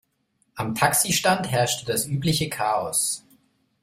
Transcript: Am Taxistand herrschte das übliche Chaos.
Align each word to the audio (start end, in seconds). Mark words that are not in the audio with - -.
Am 0.55 0.73
Taxistand 0.73 1.51
herrschte 1.51 1.85
das 1.85 2.07
übliche 2.07 2.49
Chaos. 2.49 3.23